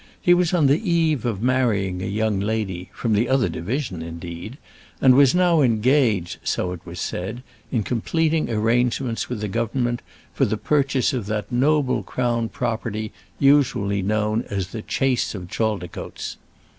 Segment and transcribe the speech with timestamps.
[0.19, 4.57] He was on the eve of marrying a young lady, from the other division indeed,
[4.99, 10.01] and was now engaged, so it was said, in completing arrangements with the government
[10.33, 16.37] for the purchase of that noble crown property usually known as the Chace of Chaldicotes.